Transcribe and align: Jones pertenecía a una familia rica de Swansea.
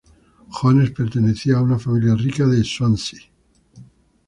Jones 0.49 0.89
pertenecía 0.93 1.57
a 1.57 1.61
una 1.61 1.77
familia 1.77 2.15
rica 2.15 2.47
de 2.47 2.63
Swansea. 2.63 3.21